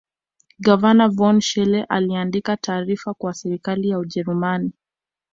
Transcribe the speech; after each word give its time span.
Gavana 0.59 1.07
von 1.09 1.41
Schele 1.41 1.83
aliandika 1.83 2.57
taarifa 2.57 3.13
kwa 3.13 3.33
serikali 3.33 3.89
ya 3.89 3.99
Ujerumani 3.99 4.71